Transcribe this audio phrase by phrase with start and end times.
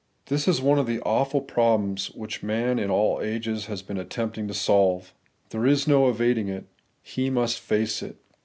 [0.25, 4.47] This is one of the awful problems which man in all ages has been attempting
[4.47, 5.13] to solve.
[5.49, 6.65] There is no evading it:
[7.03, 8.17] he must face it.